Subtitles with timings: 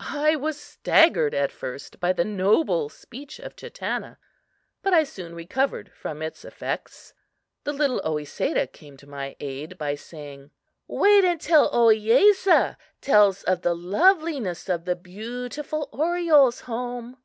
[0.00, 4.16] I was staggered at first by the noble speech of Chatannna,
[4.80, 7.12] but I soon recovered from its effects.
[7.64, 10.50] The little Oesedah came to my aid by saying:
[10.88, 17.18] "Wait until Ohiyesa tells of the loveliness of the beautiful Oriole's home!"